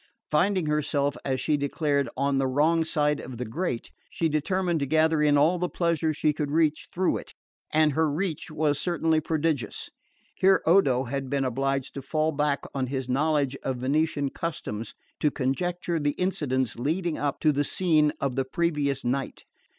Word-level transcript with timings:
Finding 0.31 0.65
herself, 0.65 1.15
as 1.23 1.39
she 1.39 1.57
declared, 1.57 2.09
on 2.17 2.39
the 2.39 2.47
wrong 2.47 2.83
side 2.83 3.19
of 3.19 3.37
the 3.37 3.45
grate, 3.45 3.91
she 4.09 4.27
determined 4.27 4.79
to 4.79 4.87
gather 4.87 5.21
in 5.21 5.37
all 5.37 5.59
the 5.59 5.69
pleasures 5.69 6.17
she 6.17 6.33
could 6.33 6.49
reach 6.49 6.87
through 6.91 7.17
it; 7.17 7.35
and 7.69 7.91
her 7.93 8.09
reach 8.09 8.49
was 8.49 8.79
certainly 8.79 9.19
prodigious. 9.21 9.91
Here 10.33 10.63
Odo 10.65 11.03
had 11.03 11.29
been 11.29 11.45
obliged 11.45 11.93
to 11.93 12.01
fall 12.01 12.31
back 12.31 12.63
on 12.73 12.87
his 12.87 13.07
knowledge 13.09 13.55
of 13.61 13.77
Venetian 13.77 14.29
customs 14.31 14.95
to 15.19 15.29
conjecture 15.29 15.99
the 15.99 16.15
incidents 16.17 16.79
leading 16.79 17.19
up 17.19 17.39
to 17.41 17.51
the 17.51 17.63
scene 17.63 18.11
of 18.19 18.35
the 18.35 18.43
previous 18.43 19.05
night. 19.05 19.45